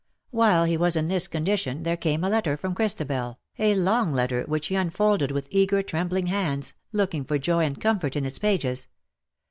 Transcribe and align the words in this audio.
While 0.31 0.63
he 0.65 0.77
was 0.77 0.95
in 0.95 1.09
this 1.09 1.27
condition 1.27 1.83
there 1.83 1.95
came 1.95 2.23
a 2.23 2.29
letter 2.31 2.57
from 2.57 2.73
Christabel, 2.73 3.37
a 3.59 3.75
long 3.75 4.11
letter 4.11 4.41
which 4.45 4.65
he 4.69 4.75
un 4.75 4.89
folded 4.89 5.29
with 5.29 5.47
eager 5.51 5.83
trembling 5.83 6.25
hands, 6.25 6.73
looking 6.91 7.23
for 7.23 7.37
joy 7.37 7.65
and 7.65 7.79
comfort 7.79 8.15
in 8.15 8.25
its 8.25 8.39
pages. 8.39 8.87